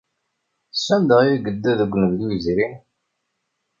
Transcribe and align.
Sanda 0.85 1.15
ay 1.21 1.31
yedda 1.45 1.71
deg 1.79 1.91
unebdu 1.95 2.27
yezrin? 2.31 2.73